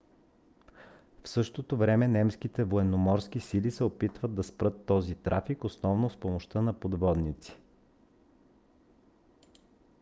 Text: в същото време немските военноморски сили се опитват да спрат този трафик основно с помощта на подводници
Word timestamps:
в 1.23 1.29
същото 1.29 1.77
време 1.77 2.07
немските 2.07 2.63
военноморски 2.63 3.39
сили 3.39 3.71
се 3.71 3.83
опитват 3.83 4.33
да 4.33 4.43
спрат 4.43 4.85
този 4.85 5.15
трафик 5.15 5.63
основно 5.63 6.09
с 6.09 6.17
помощта 6.17 6.61
на 6.61 6.73
подводници 6.73 7.57